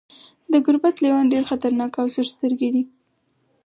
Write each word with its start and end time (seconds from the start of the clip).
د 0.51 0.53
ګوربت 0.65 0.95
لیوان 1.03 1.25
ډیر 1.33 1.43
خطرناک 1.49 1.91
او 2.01 2.07
سورسترګي 2.15 2.69
دي. 2.75 2.83